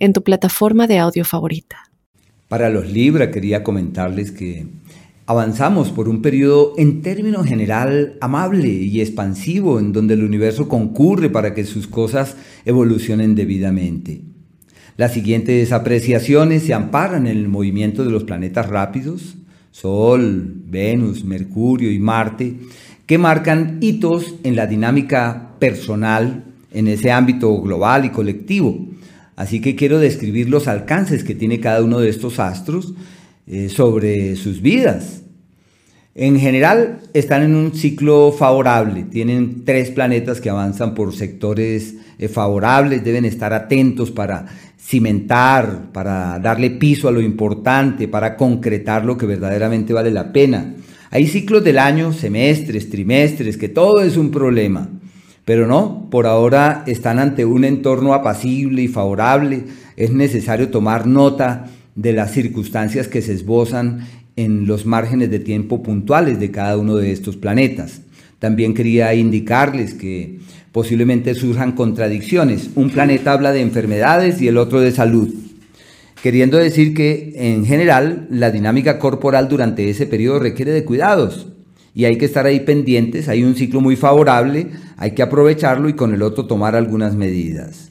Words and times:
en 0.00 0.12
tu 0.12 0.24
plataforma 0.24 0.88
de 0.88 0.98
audio 0.98 1.24
favorita. 1.24 1.90
Para 2.48 2.68
los 2.68 2.90
Libra 2.90 3.30
quería 3.30 3.62
comentarles 3.62 4.32
que 4.32 4.66
avanzamos 5.26 5.90
por 5.92 6.08
un 6.08 6.22
periodo 6.22 6.74
en 6.76 7.02
términos 7.02 7.46
general 7.46 8.16
amable 8.20 8.68
y 8.68 9.00
expansivo 9.00 9.78
en 9.78 9.92
donde 9.92 10.14
el 10.14 10.24
universo 10.24 10.68
concurre 10.68 11.30
para 11.30 11.54
que 11.54 11.64
sus 11.64 11.86
cosas 11.86 12.36
evolucionen 12.64 13.36
debidamente. 13.36 14.22
Las 14.96 15.12
siguientes 15.12 15.70
apreciaciones 15.70 16.64
se 16.64 16.74
amparan 16.74 17.28
en 17.28 17.36
el 17.36 17.48
movimiento 17.48 18.04
de 18.04 18.10
los 18.10 18.24
planetas 18.24 18.68
rápidos, 18.68 19.36
Sol, 19.70 20.52
Venus, 20.66 21.24
Mercurio 21.24 21.92
y 21.92 22.00
Marte, 22.00 22.56
que 23.06 23.16
marcan 23.16 23.78
hitos 23.80 24.34
en 24.42 24.56
la 24.56 24.66
dinámica 24.66 25.52
personal 25.60 26.44
en 26.72 26.88
ese 26.88 27.12
ámbito 27.12 27.60
global 27.60 28.04
y 28.04 28.10
colectivo, 28.10 28.89
Así 29.36 29.60
que 29.60 29.76
quiero 29.76 29.98
describir 29.98 30.48
los 30.48 30.68
alcances 30.68 31.24
que 31.24 31.34
tiene 31.34 31.60
cada 31.60 31.82
uno 31.82 32.00
de 32.00 32.10
estos 32.10 32.38
astros 32.38 32.94
eh, 33.46 33.68
sobre 33.68 34.36
sus 34.36 34.60
vidas. 34.60 35.22
En 36.14 36.38
general 36.38 36.98
están 37.14 37.42
en 37.44 37.54
un 37.54 37.72
ciclo 37.72 38.32
favorable, 38.32 39.04
tienen 39.04 39.64
tres 39.64 39.90
planetas 39.90 40.40
que 40.40 40.50
avanzan 40.50 40.94
por 40.94 41.14
sectores 41.14 41.94
eh, 42.18 42.28
favorables, 42.28 43.04
deben 43.04 43.24
estar 43.24 43.52
atentos 43.52 44.10
para 44.10 44.44
cimentar, 44.78 45.92
para 45.92 46.38
darle 46.38 46.70
piso 46.70 47.08
a 47.08 47.12
lo 47.12 47.20
importante, 47.20 48.08
para 48.08 48.36
concretar 48.36 49.04
lo 49.04 49.16
que 49.16 49.26
verdaderamente 49.26 49.92
vale 49.92 50.10
la 50.10 50.32
pena. 50.32 50.74
Hay 51.10 51.26
ciclos 51.26 51.64
del 51.64 51.78
año, 51.78 52.12
semestres, 52.12 52.90
trimestres, 52.90 53.56
que 53.56 53.68
todo 53.68 54.02
es 54.02 54.16
un 54.16 54.30
problema. 54.30 54.88
Pero 55.50 55.66
no, 55.66 56.06
por 56.12 56.28
ahora 56.28 56.84
están 56.86 57.18
ante 57.18 57.44
un 57.44 57.64
entorno 57.64 58.14
apacible 58.14 58.82
y 58.82 58.86
favorable. 58.86 59.64
Es 59.96 60.12
necesario 60.12 60.68
tomar 60.68 61.08
nota 61.08 61.66
de 61.96 62.12
las 62.12 62.30
circunstancias 62.30 63.08
que 63.08 63.20
se 63.20 63.32
esbozan 63.32 64.06
en 64.36 64.68
los 64.68 64.86
márgenes 64.86 65.28
de 65.28 65.40
tiempo 65.40 65.82
puntuales 65.82 66.38
de 66.38 66.52
cada 66.52 66.78
uno 66.78 66.94
de 66.94 67.10
estos 67.10 67.36
planetas. 67.36 68.02
También 68.38 68.74
quería 68.74 69.12
indicarles 69.12 69.94
que 69.94 70.38
posiblemente 70.70 71.34
surjan 71.34 71.72
contradicciones. 71.72 72.70
Un 72.76 72.90
planeta 72.90 73.32
habla 73.32 73.50
de 73.50 73.62
enfermedades 73.62 74.40
y 74.40 74.46
el 74.46 74.56
otro 74.56 74.80
de 74.80 74.92
salud, 74.92 75.34
queriendo 76.22 76.58
decir 76.58 76.94
que 76.94 77.32
en 77.34 77.66
general 77.66 78.28
la 78.30 78.52
dinámica 78.52 79.00
corporal 79.00 79.48
durante 79.48 79.90
ese 79.90 80.06
periodo 80.06 80.38
requiere 80.38 80.70
de 80.70 80.84
cuidados 80.84 81.48
y 81.94 82.04
hay 82.04 82.18
que 82.18 82.24
estar 82.24 82.46
ahí 82.46 82.60
pendientes, 82.60 83.28
hay 83.28 83.42
un 83.42 83.54
ciclo 83.54 83.80
muy 83.80 83.96
favorable, 83.96 84.68
hay 84.96 85.12
que 85.12 85.22
aprovecharlo 85.22 85.88
y 85.88 85.94
con 85.94 86.14
el 86.14 86.22
otro 86.22 86.46
tomar 86.46 86.76
algunas 86.76 87.14
medidas. 87.14 87.90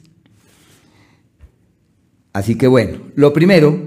Así 2.32 2.56
que 2.56 2.66
bueno, 2.66 2.98
lo 3.16 3.32
primero, 3.32 3.78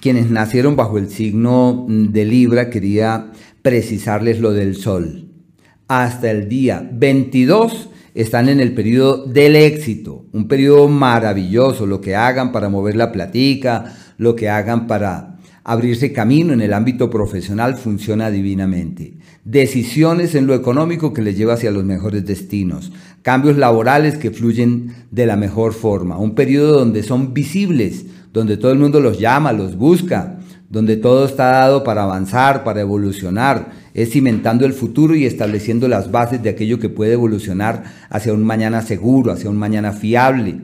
quienes 0.00 0.30
nacieron 0.30 0.76
bajo 0.76 0.98
el 0.98 1.10
signo 1.10 1.86
de 1.88 2.24
Libra, 2.24 2.70
quería 2.70 3.32
precisarles 3.62 4.40
lo 4.40 4.52
del 4.52 4.76
Sol. 4.76 5.28
Hasta 5.88 6.30
el 6.30 6.48
día 6.48 6.88
22 6.92 7.90
están 8.14 8.48
en 8.48 8.60
el 8.60 8.72
periodo 8.74 9.26
del 9.26 9.56
éxito, 9.56 10.26
un 10.32 10.46
periodo 10.46 10.88
maravilloso, 10.88 11.86
lo 11.86 12.00
que 12.00 12.14
hagan 12.14 12.52
para 12.52 12.68
mover 12.68 12.94
la 12.94 13.10
platica, 13.10 13.92
lo 14.16 14.36
que 14.36 14.48
hagan 14.48 14.86
para 14.86 15.33
Abrirse 15.66 16.12
camino 16.12 16.52
en 16.52 16.60
el 16.60 16.74
ámbito 16.74 17.08
profesional 17.08 17.76
funciona 17.76 18.30
divinamente. 18.30 19.14
Decisiones 19.46 20.34
en 20.34 20.46
lo 20.46 20.54
económico 20.54 21.14
que 21.14 21.22
les 21.22 21.38
lleva 21.38 21.54
hacia 21.54 21.70
los 21.70 21.84
mejores 21.84 22.26
destinos. 22.26 22.92
Cambios 23.22 23.56
laborales 23.56 24.18
que 24.18 24.30
fluyen 24.30 24.92
de 25.10 25.24
la 25.24 25.36
mejor 25.36 25.72
forma. 25.72 26.18
Un 26.18 26.34
periodo 26.34 26.80
donde 26.80 27.02
son 27.02 27.32
visibles, 27.32 28.04
donde 28.34 28.58
todo 28.58 28.72
el 28.72 28.78
mundo 28.78 29.00
los 29.00 29.18
llama, 29.18 29.54
los 29.54 29.74
busca, 29.78 30.38
donde 30.68 30.98
todo 30.98 31.24
está 31.24 31.44
dado 31.46 31.82
para 31.82 32.02
avanzar, 32.02 32.62
para 32.62 32.82
evolucionar. 32.82 33.72
Es 33.94 34.10
cimentando 34.10 34.66
el 34.66 34.74
futuro 34.74 35.14
y 35.14 35.24
estableciendo 35.24 35.88
las 35.88 36.10
bases 36.10 36.42
de 36.42 36.50
aquello 36.50 36.78
que 36.78 36.90
puede 36.90 37.14
evolucionar 37.14 37.84
hacia 38.10 38.34
un 38.34 38.44
mañana 38.44 38.82
seguro, 38.82 39.32
hacia 39.32 39.48
un 39.48 39.56
mañana 39.56 39.92
fiable. 39.92 40.60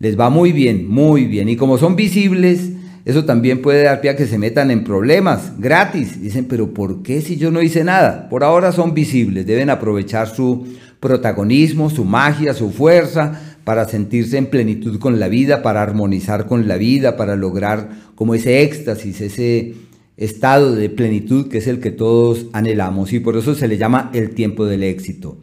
Les 0.00 0.18
va 0.18 0.30
muy 0.30 0.50
bien, 0.50 0.88
muy 0.88 1.26
bien. 1.26 1.48
Y 1.48 1.54
como 1.54 1.78
son 1.78 1.94
visibles, 1.94 2.73
eso 3.04 3.24
también 3.26 3.60
puede 3.60 3.82
dar 3.82 4.00
pie 4.00 4.10
a 4.10 4.16
que 4.16 4.26
se 4.26 4.38
metan 4.38 4.70
en 4.70 4.82
problemas 4.82 5.52
gratis. 5.58 6.22
Dicen, 6.22 6.46
pero 6.46 6.72
¿por 6.72 7.02
qué 7.02 7.20
si 7.20 7.36
yo 7.36 7.50
no 7.50 7.60
hice 7.60 7.84
nada? 7.84 8.28
Por 8.30 8.44
ahora 8.44 8.72
son 8.72 8.94
visibles, 8.94 9.46
deben 9.46 9.68
aprovechar 9.68 10.28
su 10.28 10.66
protagonismo, 11.00 11.90
su 11.90 12.04
magia, 12.04 12.54
su 12.54 12.70
fuerza 12.70 13.38
para 13.64 13.86
sentirse 13.86 14.38
en 14.38 14.46
plenitud 14.46 14.98
con 14.98 15.20
la 15.20 15.28
vida, 15.28 15.62
para 15.62 15.82
armonizar 15.82 16.46
con 16.46 16.66
la 16.66 16.76
vida, 16.76 17.16
para 17.16 17.36
lograr 17.36 17.90
como 18.14 18.34
ese 18.34 18.62
éxtasis, 18.62 19.20
ese 19.20 19.74
estado 20.16 20.74
de 20.74 20.88
plenitud 20.88 21.48
que 21.48 21.58
es 21.58 21.66
el 21.66 21.80
que 21.80 21.90
todos 21.90 22.46
anhelamos 22.52 23.12
y 23.12 23.20
por 23.20 23.36
eso 23.36 23.54
se 23.54 23.68
le 23.68 23.76
llama 23.76 24.10
el 24.14 24.30
tiempo 24.30 24.64
del 24.64 24.82
éxito. 24.82 25.36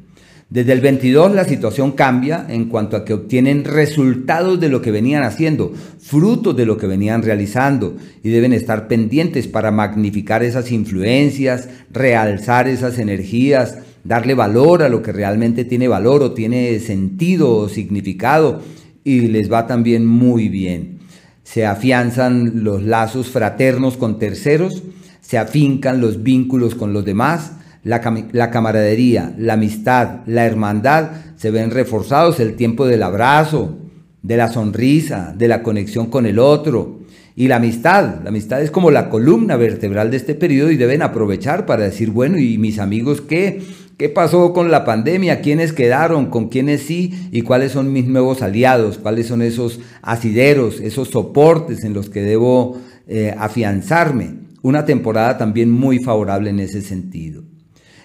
Desde 0.52 0.74
el 0.74 0.82
22 0.82 1.34
la 1.34 1.46
situación 1.46 1.94
cambia 1.94 2.46
en 2.50 2.66
cuanto 2.66 2.98
a 2.98 3.06
que 3.06 3.14
obtienen 3.14 3.64
resultados 3.64 4.60
de 4.60 4.68
lo 4.68 4.82
que 4.82 4.92
venían 4.92 5.24
haciendo, 5.24 5.72
frutos 5.98 6.58
de 6.58 6.66
lo 6.66 6.76
que 6.76 6.88
venían 6.88 7.24
realizando 7.24 7.96
y 8.22 8.32
deben 8.32 8.52
estar 8.52 8.90
pendientes 8.90 9.48
para 9.48 9.72
magnificar 9.72 10.44
esas 10.44 10.70
influencias, 10.74 11.70
realzar 11.90 12.68
esas 12.68 13.00
energías, 13.00 13.78
darle 14.04 14.34
valor 14.34 14.84
a 14.84 14.90
lo 14.90 15.02
que 15.02 15.14
realmente 15.14 15.64
tiene 15.64 15.88
valor 15.88 16.22
o 16.22 16.34
tiene 16.34 16.78
sentido 16.82 17.56
o 17.56 17.70
significado 17.70 18.62
y 19.06 19.28
les 19.28 19.50
va 19.50 19.68
también 19.68 20.06
muy 20.06 20.50
bien. 20.50 21.00
Se 21.46 21.66
afianzan 21.66 22.66
los 22.66 22.84
lazos 22.84 23.30
fraternos 23.30 23.96
con 23.96 24.20
terceros, 24.20 24.84
se 25.22 25.38
afincan 25.38 26.02
los 26.02 26.24
vínculos 26.24 26.76
con 26.76 26.92
los 26.92 27.06
demás, 27.06 27.54
la, 27.84 28.52
camaradería, 28.52 29.34
la 29.38 29.54
amistad, 29.54 30.20
la 30.28 30.46
hermandad 30.46 31.10
se 31.36 31.52
ven 31.52 31.72
reforzados 31.72 32.40
el 32.40 32.56
tiempo 32.56 32.86
del 32.86 33.04
abrazo, 33.04 33.78
de 34.22 34.38
la 34.38 34.50
sonrisa, 34.50 35.34
de 35.36 35.48
la 35.48 35.64
conexión 35.64 36.08
con 36.08 36.26
el 36.26 36.38
otro. 36.38 37.00
Y 37.36 37.48
la 37.48 37.56
amistad, 37.56 38.22
la 38.24 38.30
amistad 38.30 38.62
es 38.62 38.70
como 38.70 38.92
la 38.92 39.10
columna 39.10 39.56
vertebral 39.56 40.12
de 40.12 40.18
este 40.18 40.36
periodo 40.36 40.70
y 40.70 40.78
deben 40.78 41.02
aprovechar 41.02 41.66
para 41.66 41.86
decir, 41.86 42.12
bueno, 42.12 42.38
¿y 42.38 42.58
mis 42.58 42.78
amigos 42.78 43.22
qué? 43.22 43.62
¿Qué 43.98 44.10
pasó 44.10 44.54
con 44.54 44.70
la 44.70 44.84
pandemia? 44.84 45.42
¿Quiénes 45.42 45.74
quedaron? 45.74 46.28
¿Con 46.28 46.50
quiénes 46.50 46.82
sí? 46.82 47.30
¿Y 47.32 47.42
cuáles 47.42 47.72
son 47.72 47.94
mis 47.94 48.08
nuevos 48.08 48.42
aliados? 48.42 48.98
¿Cuáles 48.98 49.28
son 49.28 49.42
esos 49.42 49.80
asideros, 50.02 50.80
esos 50.82 51.10
soportes 51.10 51.84
en 51.84 51.94
los 51.94 52.10
que 52.10 52.22
debo 52.22 52.80
eh, 53.08 53.34
afianzarme? 53.38 54.36
Una 54.62 54.86
temporada 54.86 55.38
también 55.38 55.72
muy 55.72 56.00
favorable 56.00 56.50
en 56.50 56.60
ese 56.60 56.82
sentido. 56.82 57.44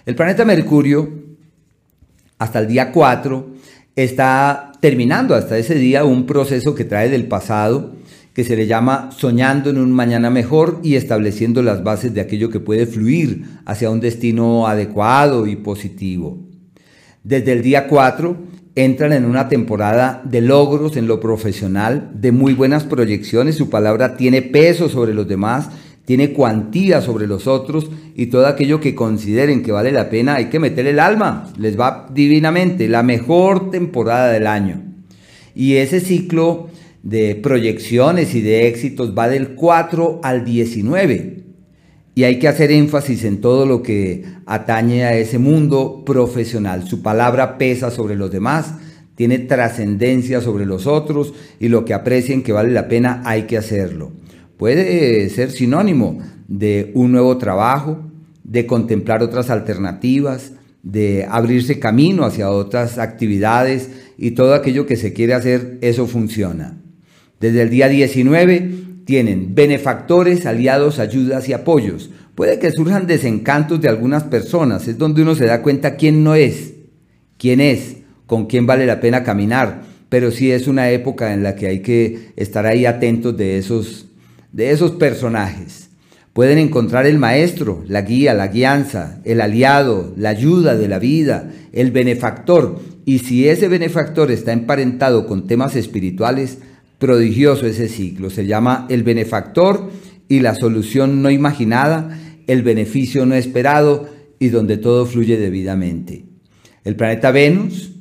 El 0.06 0.14
planeta 0.14 0.44
Mercurio, 0.44 1.10
hasta 2.38 2.60
el 2.60 2.68
día 2.68 2.92
4, 2.92 3.54
está 3.96 4.70
terminando 4.80 5.34
hasta 5.34 5.58
ese 5.58 5.74
día 5.74 6.04
un 6.04 6.26
proceso 6.26 6.76
que 6.76 6.84
trae 6.84 7.08
del 7.08 7.26
pasado, 7.26 7.96
que 8.32 8.44
se 8.44 8.54
le 8.54 8.68
llama 8.68 9.10
soñando 9.10 9.68
en 9.68 9.78
un 9.78 9.90
mañana 9.90 10.30
mejor 10.30 10.78
y 10.84 10.94
estableciendo 10.94 11.60
las 11.60 11.82
bases 11.82 12.14
de 12.14 12.20
aquello 12.20 12.50
que 12.50 12.60
puede 12.60 12.86
fluir 12.86 13.46
hacia 13.64 13.90
un 13.90 13.98
destino 13.98 14.68
adecuado 14.68 15.48
y 15.48 15.56
positivo. 15.56 16.38
Desde 17.24 17.50
el 17.50 17.62
día 17.62 17.88
4 17.88 18.36
entran 18.76 19.12
en 19.12 19.24
una 19.24 19.48
temporada 19.48 20.22
de 20.24 20.40
logros 20.40 20.96
en 20.96 21.08
lo 21.08 21.18
profesional, 21.18 22.12
de 22.14 22.30
muy 22.30 22.54
buenas 22.54 22.84
proyecciones, 22.84 23.56
su 23.56 23.70
palabra 23.70 24.16
tiene 24.16 24.40
peso 24.40 24.88
sobre 24.88 25.14
los 25.14 25.26
demás 25.26 25.68
tiene 26.06 26.32
cuantía 26.32 27.02
sobre 27.02 27.26
los 27.26 27.46
otros 27.46 27.90
y 28.14 28.26
todo 28.26 28.46
aquello 28.46 28.80
que 28.80 28.94
consideren 28.94 29.62
que 29.62 29.72
vale 29.72 29.92
la 29.92 30.08
pena 30.08 30.36
hay 30.36 30.46
que 30.46 30.60
meter 30.60 30.86
el 30.86 31.00
alma, 31.00 31.52
les 31.58 31.78
va 31.78 32.08
divinamente, 32.14 32.88
la 32.88 33.02
mejor 33.02 33.70
temporada 33.70 34.32
del 34.32 34.46
año. 34.46 34.82
Y 35.54 35.74
ese 35.74 36.00
ciclo 36.00 36.68
de 37.02 37.34
proyecciones 37.34 38.34
y 38.34 38.40
de 38.40 38.68
éxitos 38.68 39.16
va 39.18 39.28
del 39.28 39.54
4 39.56 40.20
al 40.22 40.44
19. 40.44 41.44
Y 42.14 42.24
hay 42.24 42.38
que 42.38 42.48
hacer 42.48 42.70
énfasis 42.70 43.24
en 43.24 43.40
todo 43.40 43.66
lo 43.66 43.82
que 43.82 44.24
atañe 44.46 45.04
a 45.04 45.16
ese 45.16 45.38
mundo 45.38 46.02
profesional. 46.06 46.86
Su 46.86 47.02
palabra 47.02 47.58
pesa 47.58 47.90
sobre 47.90 48.14
los 48.14 48.30
demás, 48.30 48.74
tiene 49.16 49.38
trascendencia 49.40 50.40
sobre 50.40 50.66
los 50.66 50.86
otros 50.86 51.34
y 51.58 51.68
lo 51.68 51.84
que 51.84 51.94
aprecien 51.94 52.42
que 52.42 52.52
vale 52.52 52.70
la 52.70 52.86
pena 52.86 53.22
hay 53.24 53.42
que 53.42 53.58
hacerlo. 53.58 54.12
Puede 54.56 55.28
ser 55.30 55.50
sinónimo 55.50 56.18
de 56.48 56.90
un 56.94 57.12
nuevo 57.12 57.36
trabajo, 57.38 57.98
de 58.44 58.66
contemplar 58.66 59.22
otras 59.22 59.50
alternativas, 59.50 60.52
de 60.82 61.26
abrirse 61.28 61.80
camino 61.80 62.24
hacia 62.24 62.50
otras 62.50 62.98
actividades 62.98 63.90
y 64.16 64.30
todo 64.32 64.54
aquello 64.54 64.86
que 64.86 64.96
se 64.96 65.12
quiere 65.12 65.34
hacer, 65.34 65.78
eso 65.80 66.06
funciona. 66.06 66.78
Desde 67.40 67.62
el 67.62 67.70
día 67.70 67.88
19 67.88 68.70
tienen 69.04 69.54
benefactores, 69.54 70.46
aliados, 70.46 70.98
ayudas 70.98 71.48
y 71.48 71.52
apoyos. 71.52 72.10
Puede 72.34 72.58
que 72.58 72.70
surjan 72.70 73.06
desencantos 73.06 73.80
de 73.80 73.88
algunas 73.88 74.24
personas, 74.24 74.86
es 74.88 74.96
donde 74.96 75.22
uno 75.22 75.34
se 75.34 75.46
da 75.46 75.62
cuenta 75.62 75.96
quién 75.96 76.22
no 76.22 76.34
es, 76.34 76.74
quién 77.36 77.60
es, 77.60 77.96
con 78.26 78.46
quién 78.46 78.66
vale 78.66 78.86
la 78.86 79.00
pena 79.00 79.22
caminar, 79.22 79.82
pero 80.08 80.30
sí 80.30 80.50
es 80.50 80.68
una 80.68 80.90
época 80.90 81.32
en 81.32 81.42
la 81.42 81.56
que 81.56 81.66
hay 81.66 81.80
que 81.80 82.28
estar 82.36 82.66
ahí 82.66 82.86
atentos 82.86 83.36
de 83.36 83.58
esos, 83.58 84.05
de 84.56 84.70
esos 84.70 84.92
personajes. 84.92 85.90
Pueden 86.32 86.56
encontrar 86.56 87.06
el 87.06 87.18
maestro, 87.18 87.84
la 87.86 88.00
guía, 88.00 88.32
la 88.32 88.48
guianza, 88.48 89.20
el 89.24 89.42
aliado, 89.42 90.14
la 90.16 90.30
ayuda 90.30 90.76
de 90.76 90.88
la 90.88 90.98
vida, 90.98 91.50
el 91.72 91.90
benefactor. 91.90 92.80
Y 93.04 93.18
si 93.18 93.48
ese 93.48 93.68
benefactor 93.68 94.30
está 94.30 94.52
emparentado 94.52 95.26
con 95.26 95.46
temas 95.46 95.76
espirituales, 95.76 96.58
prodigioso 96.98 97.66
ese 97.66 97.88
ciclo. 97.88 98.30
Se 98.30 98.46
llama 98.46 98.86
el 98.88 99.02
benefactor 99.02 99.90
y 100.26 100.40
la 100.40 100.54
solución 100.54 101.20
no 101.20 101.30
imaginada, 101.30 102.18
el 102.46 102.62
beneficio 102.62 103.26
no 103.26 103.34
esperado 103.34 104.08
y 104.38 104.48
donde 104.48 104.78
todo 104.78 105.04
fluye 105.04 105.36
debidamente. 105.36 106.24
El 106.82 106.96
planeta 106.96 107.30
Venus, 107.30 107.92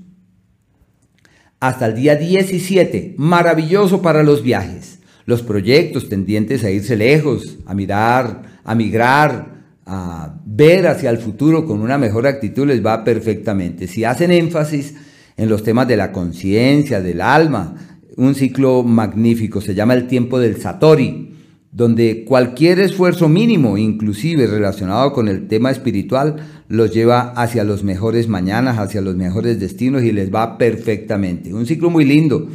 hasta 1.59 1.87
el 1.87 1.95
día 1.95 2.15
17, 2.15 3.15
maravilloso 3.17 4.01
para 4.01 4.23
los 4.23 4.41
viajes 4.41 4.94
los 5.25 5.41
proyectos 5.41 6.07
tendientes 6.07 6.63
a 6.63 6.71
irse 6.71 6.95
lejos, 6.95 7.57
a 7.65 7.73
mirar, 7.73 8.59
a 8.63 8.75
migrar, 8.75 9.55
a 9.85 10.35
ver 10.45 10.87
hacia 10.87 11.09
el 11.09 11.17
futuro 11.17 11.65
con 11.65 11.81
una 11.81 11.97
mejor 11.97 12.27
actitud 12.27 12.67
les 12.67 12.85
va 12.85 13.03
perfectamente. 13.03 13.87
Si 13.87 14.03
hacen 14.03 14.31
énfasis 14.31 14.95
en 15.37 15.49
los 15.49 15.63
temas 15.63 15.87
de 15.87 15.97
la 15.97 16.11
conciencia, 16.11 17.01
del 17.01 17.21
alma, 17.21 17.75
un 18.17 18.35
ciclo 18.35 18.83
magnífico, 18.83 19.61
se 19.61 19.75
llama 19.75 19.93
el 19.93 20.07
tiempo 20.07 20.39
del 20.39 20.57
Satori, 20.57 21.33
donde 21.71 22.23
cualquier 22.23 22.79
esfuerzo 22.79 23.27
mínimo, 23.27 23.77
inclusive 23.77 24.47
relacionado 24.47 25.11
con 25.11 25.27
el 25.27 25.47
tema 25.47 25.71
espiritual, 25.71 26.37
los 26.69 26.93
lleva 26.93 27.31
hacia 27.31 27.65
los 27.65 27.83
mejores 27.83 28.29
mañanas, 28.29 28.77
hacia 28.77 29.01
los 29.01 29.15
mejores 29.15 29.59
destinos 29.59 30.03
y 30.03 30.13
les 30.13 30.33
va 30.33 30.57
perfectamente. 30.57 31.53
Un 31.53 31.65
ciclo 31.65 31.89
muy 31.89 32.05
lindo 32.05 32.47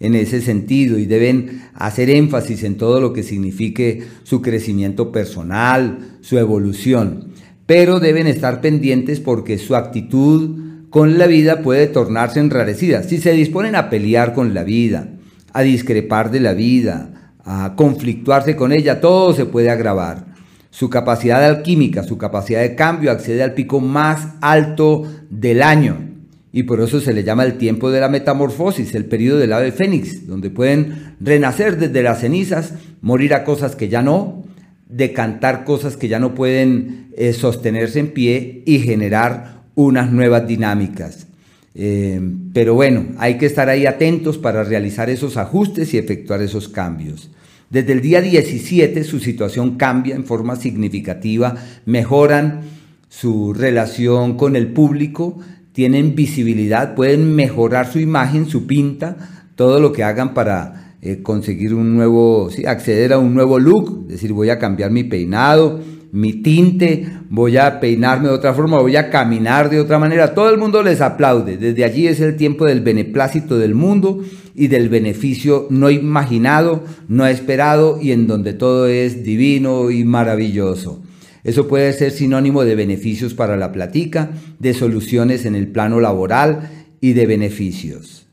en 0.00 0.14
ese 0.14 0.40
sentido 0.40 0.98
y 0.98 1.06
deben 1.06 1.62
hacer 1.74 2.10
énfasis 2.10 2.64
en 2.64 2.76
todo 2.76 3.00
lo 3.00 3.12
que 3.12 3.22
signifique 3.22 4.04
su 4.24 4.42
crecimiento 4.42 5.12
personal, 5.12 6.18
su 6.20 6.38
evolución, 6.38 7.32
pero 7.66 8.00
deben 8.00 8.26
estar 8.26 8.60
pendientes 8.60 9.20
porque 9.20 9.58
su 9.58 9.74
actitud 9.74 10.58
con 10.90 11.18
la 11.18 11.26
vida 11.26 11.62
puede 11.62 11.86
tornarse 11.86 12.40
enrarecida. 12.40 13.02
Si 13.02 13.18
se 13.18 13.32
disponen 13.32 13.74
a 13.74 13.90
pelear 13.90 14.34
con 14.34 14.54
la 14.54 14.64
vida, 14.64 15.08
a 15.52 15.62
discrepar 15.62 16.30
de 16.30 16.40
la 16.40 16.54
vida, 16.54 17.32
a 17.44 17.74
conflictuarse 17.76 18.56
con 18.56 18.72
ella, 18.72 19.00
todo 19.00 19.32
se 19.32 19.46
puede 19.46 19.70
agravar. 19.70 20.26
Su 20.70 20.90
capacidad 20.90 21.42
alquímica, 21.42 22.02
su 22.02 22.18
capacidad 22.18 22.60
de 22.60 22.74
cambio 22.74 23.10
accede 23.10 23.42
al 23.42 23.54
pico 23.54 23.80
más 23.80 24.34
alto 24.42 25.04
del 25.30 25.62
año 25.62 26.15
y 26.56 26.62
por 26.62 26.80
eso 26.80 27.00
se 27.02 27.12
le 27.12 27.22
llama 27.22 27.44
el 27.44 27.58
tiempo 27.58 27.90
de 27.90 28.00
la 28.00 28.08
metamorfosis, 28.08 28.94
el 28.94 29.04
periodo 29.04 29.36
del 29.36 29.52
ave 29.52 29.72
fénix, 29.72 30.26
donde 30.26 30.48
pueden 30.48 31.14
renacer 31.20 31.76
desde 31.76 32.02
las 32.02 32.20
cenizas, 32.20 32.72
morir 33.02 33.34
a 33.34 33.44
cosas 33.44 33.76
que 33.76 33.90
ya 33.90 34.00
no, 34.00 34.42
decantar 34.88 35.64
cosas 35.64 35.98
que 35.98 36.08
ya 36.08 36.18
no 36.18 36.34
pueden 36.34 37.08
eh, 37.14 37.34
sostenerse 37.34 37.98
en 37.98 38.08
pie 38.14 38.62
y 38.64 38.78
generar 38.78 39.64
unas 39.74 40.10
nuevas 40.10 40.48
dinámicas. 40.48 41.26
Eh, 41.74 42.22
pero 42.54 42.72
bueno, 42.72 43.08
hay 43.18 43.36
que 43.36 43.44
estar 43.44 43.68
ahí 43.68 43.84
atentos 43.84 44.38
para 44.38 44.64
realizar 44.64 45.10
esos 45.10 45.36
ajustes 45.36 45.92
y 45.92 45.98
efectuar 45.98 46.40
esos 46.40 46.70
cambios. 46.70 47.30
Desde 47.68 47.92
el 47.92 48.00
día 48.00 48.22
17 48.22 49.04
su 49.04 49.20
situación 49.20 49.76
cambia 49.76 50.14
en 50.14 50.24
forma 50.24 50.56
significativa, 50.56 51.54
mejoran 51.84 52.62
su 53.10 53.52
relación 53.52 54.36
con 54.38 54.56
el 54.56 54.68
público, 54.68 55.38
tienen 55.76 56.14
visibilidad, 56.14 56.94
pueden 56.94 57.36
mejorar 57.36 57.86
su 57.92 57.98
imagen, 57.98 58.46
su 58.46 58.66
pinta, 58.66 59.14
todo 59.56 59.78
lo 59.78 59.92
que 59.92 60.04
hagan 60.04 60.32
para 60.32 60.94
eh, 61.02 61.20
conseguir 61.22 61.74
un 61.74 61.94
nuevo, 61.94 62.48
sí, 62.50 62.64
acceder 62.64 63.12
a 63.12 63.18
un 63.18 63.34
nuevo 63.34 63.58
look, 63.58 64.06
es 64.06 64.14
decir, 64.14 64.32
voy 64.32 64.48
a 64.48 64.58
cambiar 64.58 64.90
mi 64.90 65.04
peinado, 65.04 65.78
mi 66.12 66.32
tinte, 66.40 67.06
voy 67.28 67.58
a 67.58 67.78
peinarme 67.78 68.28
de 68.28 68.34
otra 68.34 68.54
forma, 68.54 68.80
voy 68.80 68.96
a 68.96 69.10
caminar 69.10 69.68
de 69.68 69.78
otra 69.78 69.98
manera, 69.98 70.32
todo 70.32 70.48
el 70.48 70.56
mundo 70.56 70.82
les 70.82 71.02
aplaude, 71.02 71.58
desde 71.58 71.84
allí 71.84 72.06
es 72.06 72.20
el 72.20 72.36
tiempo 72.36 72.64
del 72.64 72.80
beneplácito 72.80 73.58
del 73.58 73.74
mundo 73.74 74.22
y 74.54 74.68
del 74.68 74.88
beneficio 74.88 75.66
no 75.68 75.90
imaginado, 75.90 76.84
no 77.06 77.26
esperado 77.26 77.98
y 78.00 78.12
en 78.12 78.26
donde 78.26 78.54
todo 78.54 78.86
es 78.86 79.24
divino 79.24 79.90
y 79.90 80.04
maravilloso. 80.04 81.02
Eso 81.46 81.68
puede 81.68 81.92
ser 81.92 82.10
sinónimo 82.10 82.64
de 82.64 82.74
beneficios 82.74 83.32
para 83.32 83.56
la 83.56 83.70
platica, 83.70 84.30
de 84.58 84.74
soluciones 84.74 85.46
en 85.46 85.54
el 85.54 85.68
plano 85.68 86.00
laboral 86.00 86.88
y 87.00 87.12
de 87.12 87.24
beneficios. 87.24 88.26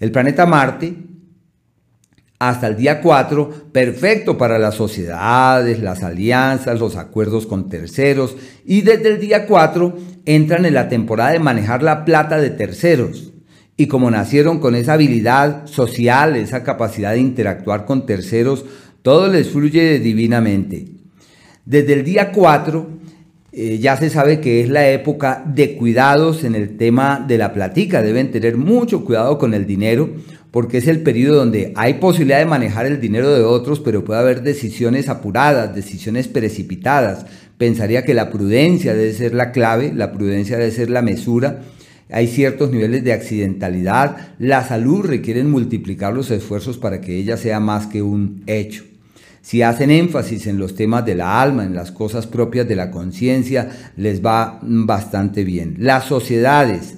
El 0.00 0.12
planeta 0.12 0.46
Marte, 0.46 0.94
hasta 2.38 2.68
el 2.68 2.76
día 2.78 3.02
4, 3.02 3.66
perfecto 3.70 4.38
para 4.38 4.58
las 4.58 4.76
sociedades, 4.76 5.80
las 5.80 6.02
alianzas, 6.02 6.80
los 6.80 6.96
acuerdos 6.96 7.46
con 7.46 7.68
terceros 7.68 8.34
y 8.64 8.80
desde 8.80 9.10
el 9.10 9.20
día 9.20 9.46
4 9.46 9.94
entran 10.24 10.64
en 10.64 10.72
la 10.72 10.88
temporada 10.88 11.32
de 11.32 11.38
manejar 11.38 11.82
la 11.82 12.06
plata 12.06 12.40
de 12.40 12.48
terceros. 12.48 13.34
Y 13.76 13.88
como 13.88 14.10
nacieron 14.10 14.58
con 14.58 14.74
esa 14.74 14.94
habilidad 14.94 15.66
social, 15.66 16.36
esa 16.36 16.62
capacidad 16.62 17.12
de 17.12 17.20
interactuar 17.20 17.84
con 17.84 18.06
terceros, 18.06 18.64
todo 19.02 19.28
les 19.28 19.50
fluye 19.50 19.98
divinamente. 19.98 21.01
Desde 21.64 21.92
el 21.92 22.04
día 22.04 22.32
4 22.32 22.88
eh, 23.52 23.78
ya 23.78 23.96
se 23.96 24.10
sabe 24.10 24.40
que 24.40 24.62
es 24.62 24.68
la 24.68 24.88
época 24.88 25.44
de 25.46 25.76
cuidados 25.76 26.42
en 26.42 26.54
el 26.54 26.76
tema 26.76 27.24
de 27.26 27.38
la 27.38 27.52
platica. 27.52 28.02
Deben 28.02 28.30
tener 28.30 28.56
mucho 28.56 29.04
cuidado 29.04 29.38
con 29.38 29.54
el 29.54 29.66
dinero 29.66 30.10
porque 30.50 30.78
es 30.78 30.88
el 30.88 31.02
periodo 31.02 31.36
donde 31.36 31.72
hay 31.76 31.94
posibilidad 31.94 32.38
de 32.38 32.46
manejar 32.46 32.86
el 32.86 33.00
dinero 33.00 33.32
de 33.32 33.42
otros, 33.42 33.78
pero 33.78 34.04
puede 34.04 34.20
haber 34.20 34.42
decisiones 34.42 35.08
apuradas, 35.08 35.74
decisiones 35.74 36.28
precipitadas. 36.28 37.26
Pensaría 37.58 38.04
que 38.04 38.14
la 38.14 38.30
prudencia 38.30 38.94
debe 38.94 39.12
ser 39.12 39.32
la 39.32 39.52
clave, 39.52 39.92
la 39.94 40.12
prudencia 40.12 40.58
debe 40.58 40.72
ser 40.72 40.90
la 40.90 41.00
mesura. 41.00 41.62
Hay 42.10 42.26
ciertos 42.26 42.72
niveles 42.72 43.04
de 43.04 43.12
accidentalidad. 43.12 44.34
La 44.38 44.66
salud 44.66 45.04
requiere 45.04 45.44
multiplicar 45.44 46.12
los 46.12 46.30
esfuerzos 46.30 46.76
para 46.76 47.00
que 47.00 47.16
ella 47.16 47.36
sea 47.36 47.60
más 47.60 47.86
que 47.86 48.02
un 48.02 48.42
hecho. 48.46 48.84
Si 49.42 49.60
hacen 49.60 49.90
énfasis 49.90 50.46
en 50.46 50.58
los 50.58 50.76
temas 50.76 51.04
de 51.04 51.16
la 51.16 51.42
alma, 51.42 51.64
en 51.64 51.74
las 51.74 51.90
cosas 51.90 52.28
propias 52.28 52.68
de 52.68 52.76
la 52.76 52.92
conciencia, 52.92 53.70
les 53.96 54.24
va 54.24 54.60
bastante 54.62 55.42
bien. 55.42 55.74
Las 55.78 56.04
sociedades, 56.04 56.94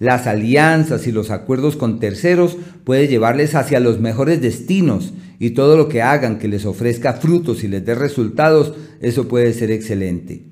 las 0.00 0.26
alianzas 0.26 1.06
y 1.06 1.12
los 1.12 1.30
acuerdos 1.30 1.76
con 1.76 2.00
terceros 2.00 2.56
puede 2.82 3.06
llevarles 3.06 3.54
hacia 3.54 3.78
los 3.78 4.00
mejores 4.00 4.42
destinos 4.42 5.14
y 5.38 5.50
todo 5.50 5.76
lo 5.76 5.88
que 5.88 6.02
hagan 6.02 6.38
que 6.38 6.48
les 6.48 6.66
ofrezca 6.66 7.14
frutos 7.14 7.62
y 7.62 7.68
les 7.68 7.84
dé 7.84 7.94
resultados, 7.94 8.74
eso 9.00 9.28
puede 9.28 9.52
ser 9.52 9.70
excelente. 9.70 10.42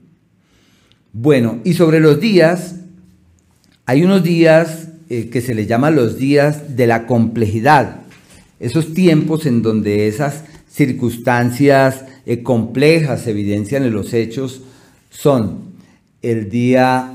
Bueno, 1.12 1.58
y 1.64 1.74
sobre 1.74 1.98
los 1.98 2.20
días, 2.20 2.76
hay 3.84 4.04
unos 4.04 4.22
días 4.22 4.88
eh, 5.10 5.28
que 5.28 5.40
se 5.40 5.54
les 5.54 5.66
llama 5.66 5.90
los 5.90 6.18
días 6.18 6.76
de 6.76 6.86
la 6.86 7.06
complejidad, 7.06 8.02
esos 8.60 8.94
tiempos 8.94 9.44
en 9.44 9.62
donde 9.62 10.06
esas 10.06 10.44
circunstancias 10.72 12.04
eh, 12.24 12.42
complejas 12.42 13.26
evidencian 13.26 13.84
en 13.84 13.92
los 13.92 14.14
hechos 14.14 14.62
son 15.10 15.72
el 16.22 16.48
día 16.48 17.12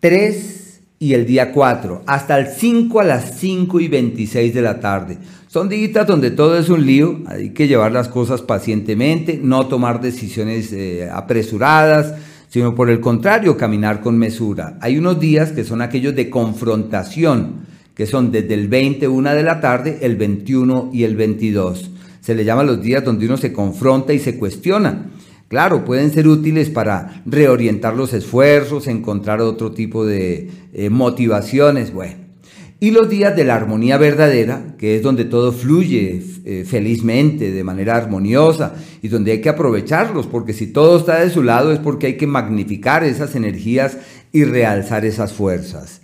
3 0.00 0.80
y 0.98 1.14
el 1.14 1.26
día 1.26 1.52
4, 1.52 2.02
hasta 2.06 2.38
el 2.38 2.48
5 2.48 3.00
a 3.00 3.04
las 3.04 3.38
5 3.38 3.80
y 3.80 3.88
26 3.88 4.54
de 4.54 4.62
la 4.62 4.78
tarde. 4.78 5.18
Son 5.48 5.68
días 5.68 6.06
donde 6.06 6.30
todo 6.30 6.56
es 6.56 6.68
un 6.68 6.86
lío, 6.86 7.20
hay 7.26 7.50
que 7.50 7.66
llevar 7.66 7.92
las 7.92 8.08
cosas 8.08 8.42
pacientemente, 8.42 9.40
no 9.42 9.66
tomar 9.66 10.00
decisiones 10.00 10.72
eh, 10.72 11.08
apresuradas, 11.10 12.14
sino 12.48 12.74
por 12.74 12.90
el 12.90 13.00
contrario, 13.00 13.56
caminar 13.56 14.00
con 14.00 14.18
mesura. 14.18 14.78
Hay 14.80 14.98
unos 14.98 15.18
días 15.18 15.52
que 15.52 15.64
son 15.64 15.82
aquellos 15.82 16.14
de 16.14 16.30
confrontación, 16.30 17.66
que 17.94 18.06
son 18.06 18.30
desde 18.30 18.54
el 18.54 18.68
21 18.68 19.34
de 19.34 19.42
la 19.42 19.60
tarde, 19.60 19.98
el 20.02 20.16
21 20.16 20.90
y 20.92 21.04
el 21.04 21.16
22 21.16 21.91
se 22.22 22.34
le 22.34 22.44
llama 22.44 22.62
los 22.62 22.80
días 22.80 23.04
donde 23.04 23.26
uno 23.26 23.36
se 23.36 23.52
confronta 23.52 24.12
y 24.12 24.20
se 24.20 24.38
cuestiona. 24.38 25.10
Claro, 25.48 25.84
pueden 25.84 26.10
ser 26.12 26.28
útiles 26.28 26.70
para 26.70 27.22
reorientar 27.26 27.94
los 27.94 28.14
esfuerzos, 28.14 28.86
encontrar 28.86 29.42
otro 29.42 29.72
tipo 29.72 30.06
de 30.06 30.48
eh, 30.72 30.88
motivaciones, 30.88 31.92
bueno. 31.92 32.14
y 32.80 32.90
los 32.90 33.10
días 33.10 33.36
de 33.36 33.44
la 33.44 33.56
armonía 33.56 33.98
verdadera, 33.98 34.76
que 34.78 34.96
es 34.96 35.02
donde 35.02 35.26
todo 35.26 35.52
fluye 35.52 36.22
eh, 36.44 36.64
felizmente, 36.66 37.50
de 37.50 37.64
manera 37.64 37.96
armoniosa, 37.96 38.76
y 39.02 39.08
donde 39.08 39.32
hay 39.32 39.40
que 39.42 39.50
aprovecharlos, 39.50 40.26
porque 40.26 40.54
si 40.54 40.68
todo 40.68 40.96
está 40.96 41.20
de 41.20 41.28
su 41.28 41.42
lado 41.42 41.70
es 41.70 41.80
porque 41.80 42.06
hay 42.06 42.16
que 42.16 42.26
magnificar 42.26 43.04
esas 43.04 43.34
energías 43.34 43.98
y 44.32 44.44
realzar 44.44 45.04
esas 45.04 45.32
fuerzas. 45.34 46.00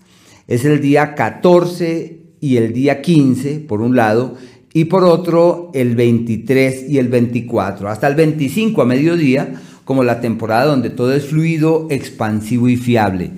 Es 0.46 0.64
el 0.64 0.80
día 0.80 1.14
14 1.14 2.20
y 2.40 2.56
el 2.56 2.72
día 2.72 3.00
15, 3.00 3.60
por 3.60 3.80
un 3.80 3.96
lado, 3.96 4.37
y 4.72 4.84
por 4.84 5.04
otro 5.04 5.70
el 5.75 5.96
23 5.96 6.88
y 6.88 6.98
el 6.98 7.08
24, 7.08 7.88
hasta 7.88 8.06
el 8.06 8.14
25 8.14 8.82
a 8.82 8.84
mediodía, 8.84 9.54
como 9.84 10.04
la 10.04 10.20
temporada 10.20 10.66
donde 10.66 10.90
todo 10.90 11.14
es 11.14 11.26
fluido, 11.26 11.87
expansivo 11.90 12.68
y 12.68 12.76
fiable. 12.76 13.30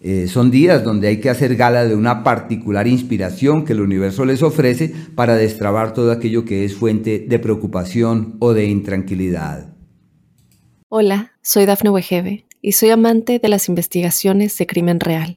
Eh, 0.00 0.28
son 0.28 0.50
días 0.50 0.84
donde 0.84 1.08
hay 1.08 1.20
que 1.20 1.30
hacer 1.30 1.56
gala 1.56 1.84
de 1.84 1.94
una 1.94 2.22
particular 2.22 2.86
inspiración 2.86 3.64
que 3.64 3.72
el 3.72 3.80
universo 3.80 4.24
les 4.24 4.42
ofrece 4.42 4.92
para 5.14 5.36
destrabar 5.36 5.94
todo 5.94 6.12
aquello 6.12 6.44
que 6.44 6.64
es 6.64 6.74
fuente 6.74 7.24
de 7.26 7.38
preocupación 7.38 8.36
o 8.40 8.52
de 8.52 8.66
intranquilidad. 8.66 9.74
Hola, 10.88 11.32
soy 11.42 11.66
Dafne 11.66 11.90
Wegebe 11.90 12.46
y 12.60 12.72
soy 12.72 12.90
amante 12.90 13.38
de 13.38 13.48
las 13.48 13.68
investigaciones 13.68 14.56
de 14.58 14.66
crimen 14.66 15.00
real. 15.00 15.36